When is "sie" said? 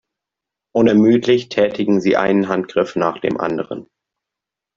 2.01-2.17